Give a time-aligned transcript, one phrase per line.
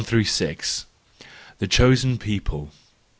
[1.59, 2.71] The Chosen People.